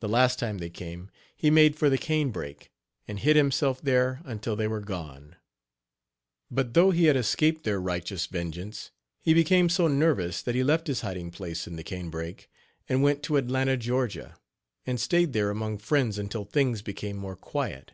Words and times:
The 0.00 0.08
last 0.08 0.40
time 0.40 0.58
they 0.58 0.68
came, 0.68 1.12
he 1.36 1.48
made 1.48 1.76
for 1.76 1.88
the 1.88 1.96
canebrake, 1.96 2.72
and 3.06 3.20
hid 3.20 3.36
himself 3.36 3.80
there 3.80 4.20
until 4.24 4.56
they 4.56 4.66
were 4.66 4.80
gone. 4.80 5.36
But 6.50 6.74
though 6.74 6.90
he 6.90 7.04
had 7.04 7.14
escaped 7.16 7.62
their 7.62 7.80
righteous 7.80 8.26
vengeance, 8.26 8.90
he 9.20 9.32
became 9.32 9.68
so 9.68 9.86
nervous 9.86 10.42
that 10.42 10.56
he 10.56 10.64
left 10.64 10.88
his 10.88 11.02
hiding 11.02 11.30
place 11.30 11.68
in 11.68 11.76
the 11.76 11.84
canebraker, 11.84 12.46
and 12.88 13.00
went 13.04 13.22
to 13.22 13.36
Atlanta, 13.36 13.76
Ga., 13.76 14.32
and 14.86 14.98
staid 14.98 15.32
there 15.32 15.50
among 15.50 15.78
friends 15.78 16.18
until 16.18 16.44
things 16.44 16.82
became 16.82 17.16
more 17.16 17.36
quiet. 17.36 17.92